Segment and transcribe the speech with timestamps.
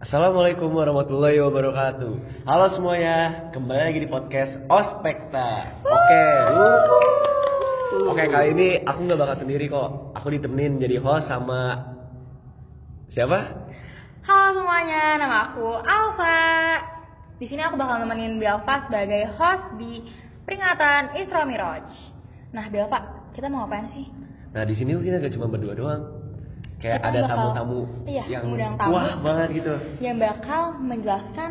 [0.00, 2.12] Assalamualaikum warahmatullahi wabarakatuh.
[2.48, 5.76] Halo semuanya, kembali lagi di podcast Ospekta.
[5.84, 6.24] Oke,
[8.08, 10.16] oke kali ini aku nggak bakal sendiri kok.
[10.16, 11.92] Aku ditemenin jadi host sama
[13.12, 13.68] siapa?
[14.24, 16.48] Halo semuanya, nama aku Alfa.
[17.36, 20.00] Di sini aku bakal nemenin Belva sebagai host di
[20.48, 21.92] peringatan Isra Miraj.
[22.56, 24.08] Nah, Belva, kita mau ngapain sih?
[24.56, 26.19] Nah di sini kita gak cuma berdua doang.
[26.80, 28.96] Kayak Kita ada tamu-tamu iya, yang tamu.
[28.96, 29.74] wah banget gitu.
[30.00, 31.50] Yang bakal menjelaskan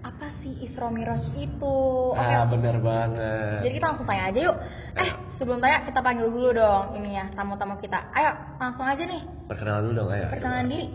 [0.00, 1.76] apa sih Isra Miraj itu.
[2.16, 2.16] Oke.
[2.16, 3.60] Ah bener banget.
[3.60, 4.56] Jadi kita langsung tanya aja yuk.
[4.96, 8.08] Eh, sebelum tanya kita panggil dulu dong ini ya tamu-tamu kita.
[8.16, 9.22] Ayo, langsung aja nih.
[9.52, 10.26] Perkenalan dulu dong, ayo.
[10.32, 10.86] Perkenalan diri.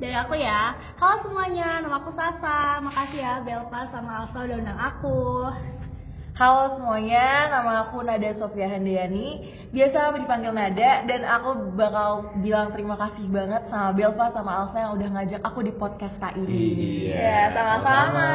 [0.00, 2.80] Dari aku ya, halo semuanya, nama aku Sasa.
[2.80, 5.20] Makasih ya Belva sama Alfa udah undang aku.
[6.40, 9.44] Halo semuanya, nama aku Nada Sofia Handayani
[9.76, 14.96] Biasa dipanggil Nada Dan aku bakal bilang terima kasih banget sama Belva sama Alsa yang
[14.96, 17.12] udah ngajak aku di podcast KI Iya.
[17.12, 18.30] Ya, sama-sama.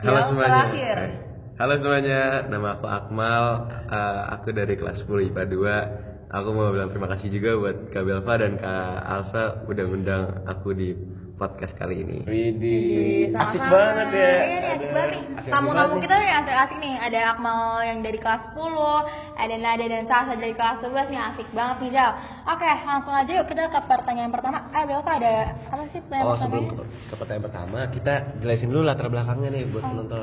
[0.00, 0.48] Halo Yang semuanya.
[0.48, 0.96] terakhir.
[0.96, 1.12] Eh,
[1.60, 3.44] Halo semuanya, nama aku Akmal.
[3.84, 6.32] Eh, aku dari kelas 10 IPA 2.
[6.40, 10.72] Aku mau bilang terima kasih juga buat Kak Belva dan Kak Alsa udah ngundang aku
[10.72, 10.96] di
[11.34, 12.22] podcast kali ini.
[12.22, 14.30] Widih, asik banget ya.
[14.38, 15.22] Iya nih, asik Ada- banget nih.
[15.34, 16.94] asik-asik Tamu-tamu kita nih asik-asik nih.
[16.96, 19.02] Ada Akmal yang dari kelas 10,
[19.34, 22.10] ada Nada dan Sasa dari kelas 11 nih asik banget nih Jal.
[22.44, 24.58] Oke, langsung aja yuk kita ke pertanyaan pertama.
[24.70, 25.34] Eh Belva ada
[25.66, 26.74] apa sih pertanyaan Oh sebelum ke,
[27.10, 29.90] ke pertanyaan pertama kita jelasin dulu latar belakangnya nih buat Oke.
[29.90, 30.20] penonton.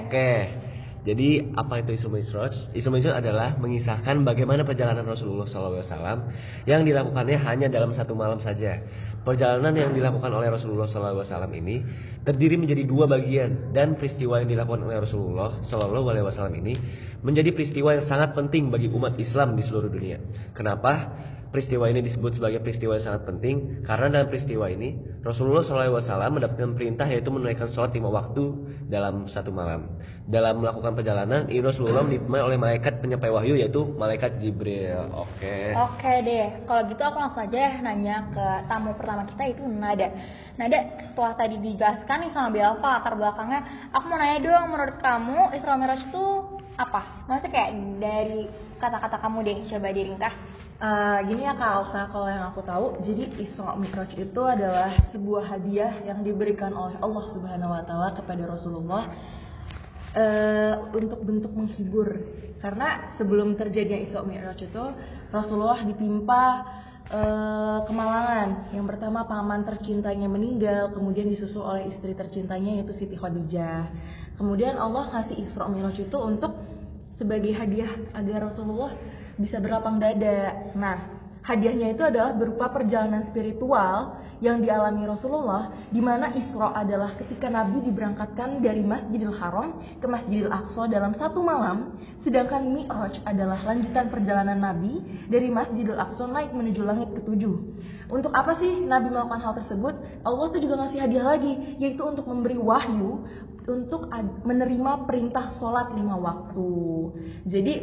[0.00, 0.30] Oke.
[1.06, 2.74] Jadi apa itu Isra Mi'raj?
[2.74, 6.34] Isra Mi'raj adalah mengisahkan bagaimana perjalanan Rasulullah SAW
[6.66, 8.82] yang dilakukannya hanya dalam satu malam saja.
[9.22, 11.22] Perjalanan yang dilakukan oleh Rasulullah SAW
[11.54, 11.78] ini
[12.26, 16.74] terdiri menjadi dua bagian dan peristiwa yang dilakukan oleh Rasulullah SAW ini
[17.22, 20.18] menjadi peristiwa yang sangat penting bagi umat Islam di seluruh dunia.
[20.58, 21.22] Kenapa?
[21.56, 24.92] Peristiwa ini disebut sebagai peristiwa yang sangat penting karena dalam peristiwa ini
[25.24, 26.04] Rasulullah SAW
[26.36, 28.44] mendapatkan perintah yaitu menunaikan sholat lima waktu
[28.92, 29.88] dalam satu malam.
[30.28, 35.08] Dalam melakukan perjalanan, ini Rasulullah ditemani oleh malaikat penyampai wahyu yaitu malaikat Jibril.
[35.16, 35.72] Oke.
[35.72, 40.12] Oke deh, kalau gitu aku langsung aja nanya ke tamu pertama kita itu Nada.
[40.60, 40.78] Nada,
[41.08, 43.60] setelah tadi dijelaskan nih sama Belva latar belakangnya,
[43.96, 46.24] aku mau nanya dong menurut kamu Isra Miraj itu
[46.76, 47.24] apa?
[47.32, 48.40] Maksudnya kayak dari
[48.76, 50.55] kata-kata kamu deh, coba diringkas.
[50.76, 55.56] Eh, Gini ya Kak Alsa, kalau yang aku tahu Jadi Isra Mi'raj itu adalah sebuah
[55.56, 59.08] hadiah yang diberikan oleh Allah Subhanahu Wa Taala kepada Rasulullah
[60.12, 62.20] eh, untuk bentuk menghibur.
[62.60, 64.84] Karena sebelum terjadinya Isra Mi'raj itu
[65.32, 66.44] Rasulullah ditimpa
[67.08, 68.76] eh, kemalangan.
[68.76, 73.88] Yang pertama paman tercintanya meninggal kemudian disusul oleh istri tercintanya yaitu Siti Khadijah.
[74.36, 76.52] Kemudian Allah kasih Isra Mi'raj itu untuk
[77.16, 78.92] sebagai hadiah agar Rasulullah
[79.36, 80.72] bisa berlapang dada.
[80.76, 80.96] Nah
[81.46, 87.88] hadiahnya itu adalah berupa perjalanan spiritual yang dialami Rasulullah di mana Isra adalah ketika Nabi
[87.88, 94.60] diberangkatkan dari Masjidil Haram ke Masjidil Aqsa dalam satu malam sedangkan Mi'raj adalah lanjutan perjalanan
[94.60, 97.56] Nabi dari Masjidil Aqsa naik menuju langit ketujuh.
[98.12, 99.94] Untuk apa sih Nabi melakukan hal tersebut?
[100.26, 103.24] Allah tuh juga ngasih hadiah lagi yaitu untuk memberi wahyu
[103.66, 104.06] untuk
[104.46, 106.70] menerima perintah sholat lima waktu.
[107.50, 107.74] Jadi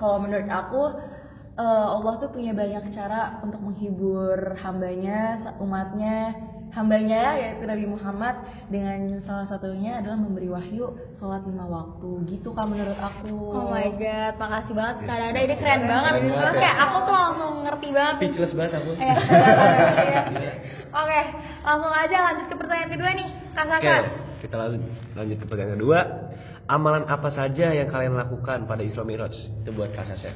[0.00, 0.82] kalau menurut aku
[1.60, 6.32] eh, Allah tuh punya banyak cara untuk menghibur hambanya, umatnya,
[6.70, 12.70] hambanya yaitu Nabi Muhammad dengan salah satunya adalah memberi wahyu sholat lima waktu gitu kan
[12.70, 13.34] menurut aku.
[13.50, 16.12] Oh my god, makasih banget Kak Nada, ini keren banget.
[16.14, 16.60] Keren banget Terus ya.
[16.62, 18.14] kayak aku tuh langsung ngerti banget.
[18.22, 18.90] Speechless banget aku.
[18.96, 19.04] Eh,
[20.08, 20.22] iya.
[20.90, 21.20] Oke,
[21.66, 23.98] langsung aja lanjut ke pertanyaan kedua nih, Kak Oke, Sasa.
[24.40, 24.82] kita lanjut
[25.18, 26.00] lanjut ke pertanyaan kedua.
[26.70, 29.34] Amalan apa saja yang kalian lakukan pada Isra Mi'raj?
[29.34, 30.30] Itu buat Kak Sasha.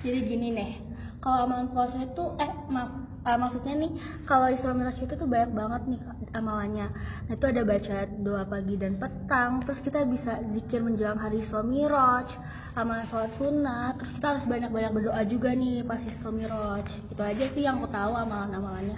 [0.00, 0.72] Jadi gini nih,
[1.20, 2.96] kalau amalan puasa itu, eh maaf,
[3.28, 3.92] eh, maksudnya nih,
[4.24, 6.00] kalau Isra Miraj itu tuh banyak banget nih
[6.32, 6.88] amalannya.
[7.28, 11.60] Nah itu ada baca doa pagi dan petang, terus kita bisa zikir menjelang hari Isra
[11.60, 12.32] Miraj,
[12.72, 16.88] amalan sholat sunnah, terus kita harus banyak-banyak berdoa juga nih pas Isra Miraj.
[17.12, 18.96] Itu aja sih yang aku tahu amalan-amalannya.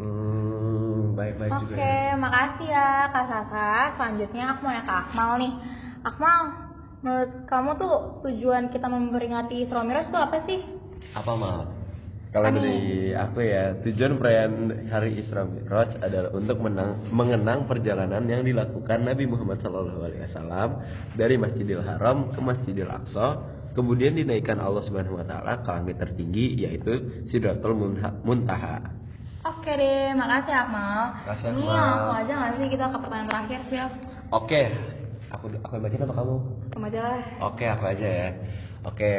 [0.00, 1.74] Hmm, baik-baik juga.
[1.76, 2.16] Oke, ya.
[2.16, 3.68] makasih ya Kak Sasa.
[4.00, 5.75] Selanjutnya aku mau nanya ke Akmal nih.
[6.06, 6.70] Akmal,
[7.02, 10.62] menurut kamu tuh tujuan kita memperingati Isra Miraj itu apa sih?
[11.18, 11.66] Apa mal?
[12.30, 18.44] Kalau dari aku ya, tujuan perayaan hari Isra Mi'raj adalah untuk menang, mengenang perjalanan yang
[18.44, 20.84] dilakukan Nabi Muhammad SAW
[21.16, 23.40] dari Masjidil Haram ke Masjidil Aqsa,
[23.72, 27.72] kemudian dinaikkan Allah Subhanahu Wa Taala ke langit tertinggi yaitu Sidratul
[28.22, 28.94] Muntaha.
[29.42, 31.02] Oke deh, makasih Akmal.
[31.24, 31.82] Makasih, Ini Akmal.
[31.82, 33.88] langsung aja nggak sih kita ke pertanyaan terakhir, Sil?
[34.34, 34.62] Oke,
[35.36, 36.36] aku aku yang bacain apa kamu?
[36.72, 37.20] Kamu aja lah.
[37.44, 38.28] Oke, aku aja ya.
[38.82, 39.12] Oke,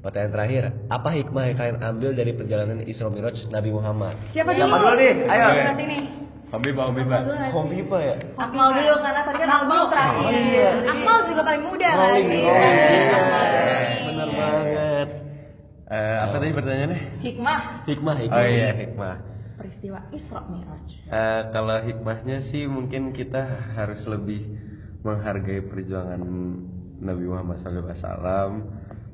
[0.00, 0.62] pertanyaan terakhir.
[0.88, 4.14] Apa hikmah yang kalian ambil dari perjalanan Isra Mi'raj Nabi Muhammad?
[4.32, 4.90] Siapa Siapa dulu?
[4.96, 5.12] nih?
[5.26, 5.46] Ayo.
[5.76, 6.02] Nih?
[6.54, 7.16] Hobiba, Hobiba.
[7.50, 8.14] Hobiba ya?
[8.38, 10.22] Akmal dulu karena tadi kan Akmal terakhir.
[10.22, 10.70] Oh, iya.
[10.86, 12.10] Akmal juga paling muda kan?
[12.14, 12.58] Iya.
[14.06, 15.08] Bener banget.
[15.84, 17.00] Eh, apa tadi pertanyaannya?
[17.20, 18.38] Hikmah Hikmah, hikmah.
[18.38, 19.16] Oh iya, hikmah.
[19.54, 20.88] peristiwa Isra Mi'raj.
[21.06, 23.42] Eh, kalau hikmahnya sih mungkin kita
[23.74, 24.42] harus lebih
[25.04, 26.22] menghargai perjuangan
[27.04, 28.64] Nabi Muhammad SAW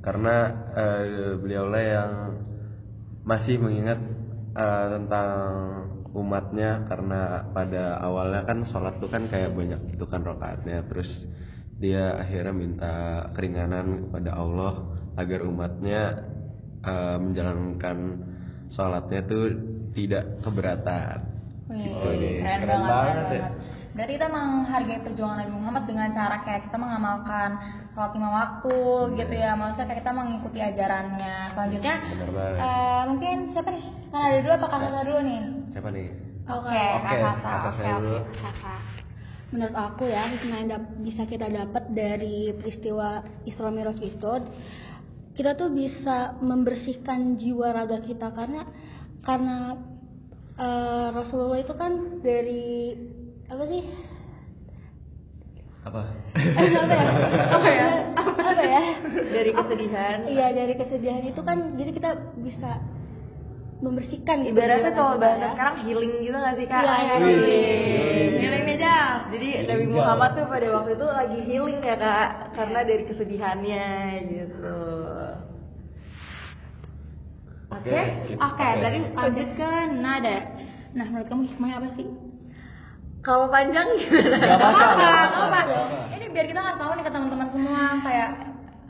[0.00, 0.36] karena
[0.72, 2.12] eh, beliaulah yang
[3.26, 3.98] masih mengingat
[4.54, 5.30] eh, tentang
[6.10, 11.06] umatnya karena pada awalnya kan sholat tuh kan kayak banyak itu kan rokaatnya terus
[11.78, 12.94] dia akhirnya minta
[13.34, 14.72] keringanan kepada Allah
[15.18, 16.02] agar umatnya
[16.86, 17.98] eh, menjalankan
[18.70, 19.44] sholatnya tuh
[19.90, 21.30] tidak keberatan
[21.70, 23.42] Wih, Wih, keren, keren banget, banget ya.
[23.46, 23.79] banget.
[23.90, 27.50] Berarti kita menghargai perjuangan Nabi Muhammad dengan cara kayak kita mengamalkan
[27.90, 28.78] sholat lima waktu
[29.18, 29.58] gitu ya.
[29.58, 31.36] Maksudnya kayak kita mengikuti ajarannya.
[31.58, 31.94] Selanjutnya
[32.54, 33.84] eh, mungkin siapa nih?
[34.14, 35.40] Kan ada dua apa kakak dulu nih?
[35.74, 36.08] Siapa nih?
[36.50, 38.02] Oke, Oke, kakak, kakak oke, saya oke.
[38.02, 38.18] dulu.
[38.38, 38.80] Kakak.
[39.50, 44.32] Menurut aku ya, hikmah yang bisa kita dapat dari peristiwa Isra Mi'raj itu,
[45.34, 48.62] kita tuh bisa membersihkan jiwa raga kita karena
[49.26, 49.74] karena
[50.54, 52.94] eh, Rasulullah itu kan dari
[53.50, 53.82] apa sih?
[55.80, 56.00] Apa?
[56.36, 57.08] Eh, apa ya?
[57.50, 57.88] Apa ya?
[58.20, 58.82] Apa ya?
[59.32, 60.16] Dari kesedihan.
[60.28, 62.78] Iya dari kesedihan itu kan jadi kita bisa
[63.80, 65.50] membersihkan gitu Ibaratnya kalau bahasa ya.
[65.56, 66.84] sekarang healing gitu nggak sih kak?
[66.84, 67.40] Iya, iya, healing.
[67.40, 68.30] healing.
[68.44, 68.96] Healing meja.
[69.32, 73.86] Jadi Nabi Muhammad tuh pada waktu itu lagi healing ya kak, karena dari kesedihannya
[74.28, 74.78] gitu.
[77.70, 78.00] Oke,
[78.36, 80.36] oke, berarti lanjut ke nada.
[80.92, 82.06] Nah, menurut kamu hikmahnya apa sih?
[83.20, 84.36] Kalau panjang gimana?
[84.40, 85.08] Gak apa-apa,
[85.52, 85.60] apa.
[86.16, 88.30] Ini biar kita nggak tahu nih ke teman-teman semua kayak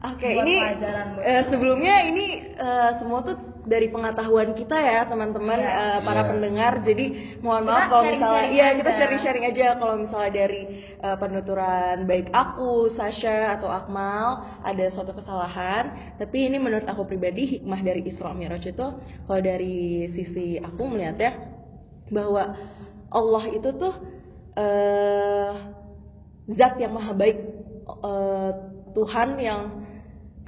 [0.01, 5.05] Oke, buat ini pelajaran buat eh, sebelumnya ini eh, semua tuh dari pengetahuan kita ya
[5.05, 5.77] teman-teman Iya.
[5.77, 6.29] eh, para Iya.
[6.31, 6.73] pendengar.
[6.81, 7.05] Jadi
[7.45, 8.79] mohon Kita maaf kalau misalnya iya aja.
[8.81, 10.61] kita sharing-sharing aja kalau misalnya dari
[10.97, 14.27] eh, penuturan baik aku, Sasha atau Akmal
[14.65, 16.17] ada suatu kesalahan.
[16.17, 18.87] Tapi ini menurut aku pribadi hikmah dari Isra Mi'raj itu
[19.27, 21.35] kalau dari sisi aku melihatnya
[22.09, 22.57] bahwa
[23.11, 24.20] Allah itu tuh
[24.61, 25.53] eh
[26.53, 27.39] zat yang maha baik
[27.89, 28.51] eh,
[28.93, 29.63] Tuhan yang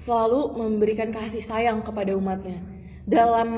[0.02, 2.58] selalu memberikan kasih sayang kepada umatnya.
[3.06, 3.50] Dalam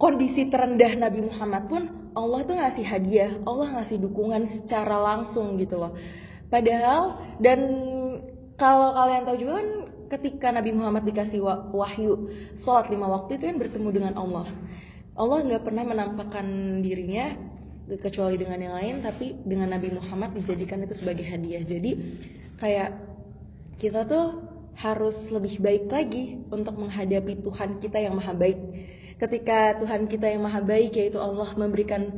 [0.00, 1.82] kondisi terendah Nabi Muhammad pun
[2.12, 5.94] Allah tuh ngasih hadiah Allah ngasih dukungan secara langsung gitu loh.
[6.52, 7.60] Padahal dan
[8.60, 9.68] kalau kalian tahu juga kan
[10.18, 12.28] ketika Nabi Muhammad dikasih wa- wahyu
[12.60, 14.46] sholat lima waktu itu kan bertemu dengan Allah.
[15.16, 16.46] Allah nggak pernah menampakkan
[16.84, 17.36] dirinya
[17.98, 21.62] kecuali dengan yang lain tapi dengan Nabi Muhammad dijadikan itu sebagai hadiah.
[21.66, 21.90] Jadi
[22.62, 22.90] kayak
[23.82, 24.46] kita tuh
[24.78, 28.58] harus lebih baik lagi untuk menghadapi Tuhan kita yang maha baik.
[29.18, 32.10] Ketika Tuhan kita yang maha baik yaitu Allah memberikan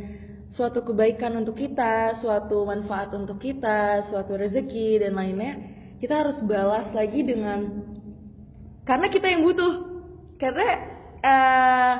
[0.54, 5.58] suatu kebaikan untuk kita suatu manfaat untuk kita suatu rezeki dan lainnya
[5.98, 7.82] kita harus balas lagi dengan
[8.84, 9.74] karena kita yang butuh.
[10.36, 10.68] Karena
[11.24, 11.94] eh,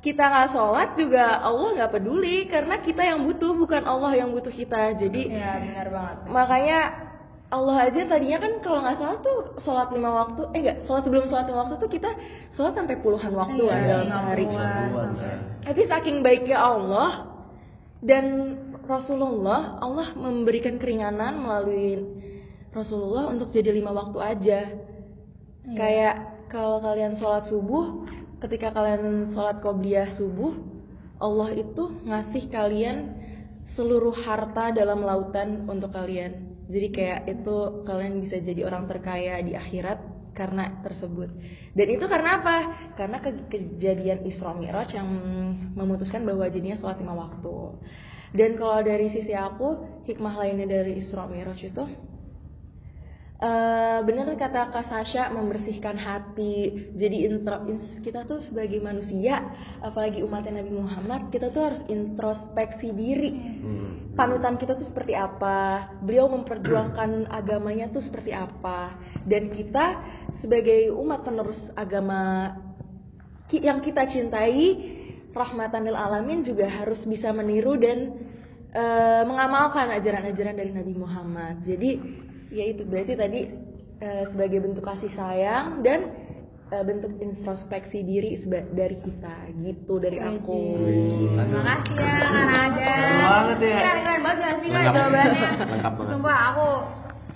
[0.00, 4.48] kita nggak sholat juga Allah nggak peduli karena kita yang butuh bukan Allah yang butuh
[4.50, 4.96] kita.
[4.96, 6.16] Jadi Iya, benar banget.
[6.28, 6.80] makanya
[7.50, 11.26] Allah aja tadinya kan kalau nggak salah tuh sholat lima waktu eh enggak sholat sebelum
[11.26, 12.10] sholat lima waktu tuh kita
[12.54, 14.44] sholat sampai puluhan waktu Iya, kan dalam sehari
[15.60, 17.10] tapi saking baiknya Allah
[18.00, 18.24] dan
[18.86, 22.00] Rasulullah Allah memberikan keringanan melalui
[22.70, 24.60] Rasulullah untuk jadi lima waktu aja.
[25.70, 26.14] Kayak
[26.48, 28.06] kalau kalian sholat subuh
[28.40, 30.56] ketika kalian sholat qobliyah subuh
[31.20, 32.96] Allah itu ngasih kalian
[33.76, 36.64] seluruh harta dalam lautan untuk kalian.
[36.70, 40.00] Jadi kayak itu kalian bisa jadi orang terkaya di akhirat
[40.32, 41.28] karena tersebut.
[41.76, 42.56] Dan itu karena apa?
[42.96, 45.08] Karena ke- kejadian Isra Mi'raj yang
[45.76, 47.56] memutuskan bahwa jadinya sholat lima waktu.
[48.30, 51.84] Dan kalau dari sisi aku hikmah lainnya dari Isra Mi'raj itu
[53.40, 56.92] Eh benar kata Kak Sasha membersihkan hati.
[56.92, 57.64] Jadi intro,
[58.04, 59.40] kita tuh sebagai manusia,
[59.80, 63.32] apalagi umatnya Nabi Muhammad, kita tuh harus introspeksi diri.
[63.32, 64.12] Hmm.
[64.12, 65.88] Panutan kita tuh seperti apa?
[66.04, 69.00] Beliau memperjuangkan agamanya tuh seperti apa?
[69.24, 69.86] Dan kita
[70.44, 72.52] sebagai umat penerus agama
[73.56, 74.68] yang kita cintai,
[75.32, 78.20] rahmatan lil alamin juga harus bisa meniru dan
[78.68, 81.64] eh, mengamalkan ajaran-ajaran dari Nabi Muhammad.
[81.64, 81.90] Jadi
[82.50, 83.40] ya itu berarti tadi
[84.00, 86.00] eh, sebagai bentuk kasih sayang dan
[86.68, 90.60] eh, bentuk introspeksi diri seba- dari kita gitu dari aku.
[91.38, 92.70] Terima kasih ya Kak.
[92.74, 93.78] Keren banget ya.
[93.80, 94.94] Keren, banget gak sih Lengkap.
[94.94, 95.50] jawabannya?
[96.10, 96.66] Sumpah aku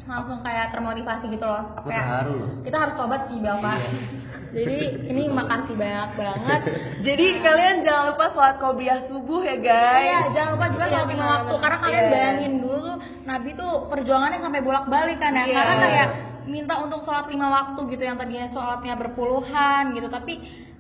[0.05, 1.63] langsung kayak termotivasi gitu loh.
[1.79, 2.51] Aku kayak terharu loh.
[2.61, 3.75] kita harus tobat sih Belva.
[4.55, 4.79] Jadi
[5.11, 6.61] ini makasih banyak banget.
[7.03, 10.05] Jadi kalian jangan lupa sholat qobliyah subuh ya guys.
[10.07, 12.13] Iya, jangan lupa juga sholat lima waktu karena kalian Iya.
[12.15, 12.97] bayangin dulu tuh
[13.27, 15.45] Nabi tuh perjuangannya sampai bolak-balik kan ya.
[15.45, 15.57] Iya.
[15.59, 16.09] Karena kayak
[16.47, 20.35] minta untuk sholat lima waktu gitu yang tadinya sholatnya berpuluhan gitu, tapi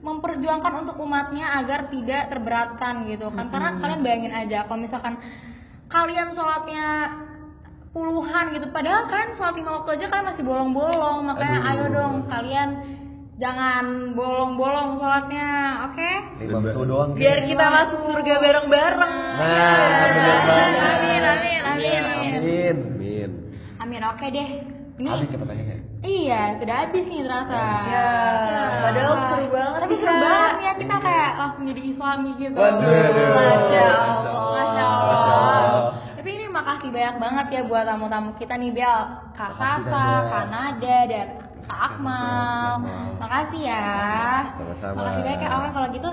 [0.05, 3.51] memperjuangkan untuk umatnya agar tidak terberatkan gitu kan.
[3.51, 5.19] Karena kalian bayangin aja kalau misalkan
[5.91, 6.87] kalian sholatnya
[7.95, 11.71] puluhan gitu, padahal kalian sholat lima waktu aja kalian masih bolong-bolong, makanya Aduh.
[11.71, 12.69] ayo dong kalian
[13.35, 15.51] jangan bolong-bolong sholatnya,
[15.91, 16.13] oke?
[16.39, 17.11] Lima waktu doang.
[17.19, 19.17] Biar kita masuk surga bareng-bareng.
[19.35, 19.79] Nah,
[20.15, 20.83] bener banget.
[20.95, 22.33] Amin, amin, amin, amin.
[22.39, 22.77] Amin.
[22.95, 23.31] Amin.
[23.83, 24.49] Amin, oke deh.
[24.95, 25.77] Ini Habis ya.
[26.07, 27.59] iya, sudah habis nih ternyata.
[27.91, 28.07] Ya,
[28.79, 32.55] padahal seru banget Tapi seru banget ya kita kayak langsung jadi islami gitu.
[32.55, 32.79] Waduh.
[33.35, 34.47] Masya Allah.
[34.55, 35.11] Masya Allah.
[35.11, 35.83] Masya Allah.
[36.15, 39.01] Tapi ini makasih banyak banget ya buat tamu-tamu kita nih Bel,
[39.35, 40.31] Kak Makasih, Safa, Nada.
[40.31, 41.27] Kak Nada, dan
[41.75, 42.79] Kak Akmal.
[42.79, 43.19] Akmal.
[43.19, 43.83] Makasih ya.
[44.55, 44.95] Sama-sama.
[44.95, 45.51] Makasih banyak ya.
[45.51, 46.07] Oke, kalau gitu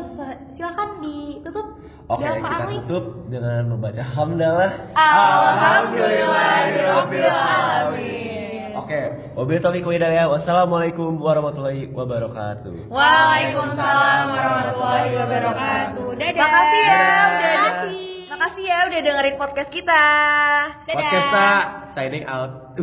[0.57, 1.77] silakan ditutup.
[2.09, 2.81] Oke, Pak kita Ali.
[2.81, 4.73] tutup dengan membaca hamdalah.
[4.97, 8.73] Alhamdulillahirabbil alamin.
[8.81, 8.95] Oke,
[9.37, 10.25] wabillahi taufiq wa hidayah.
[10.33, 12.89] Wassalamualaikum warahmatullahi wabarakatuh.
[12.89, 16.07] Waalaikumsalam warahmatullahi wabarakatuh.
[16.17, 16.41] Dadah.
[16.41, 18.33] Makasih ya udah Makasih.
[18.33, 20.03] Makasih ya udah dengerin podcast kita.
[20.89, 21.05] Dadah.
[21.05, 22.73] Podcast signing out.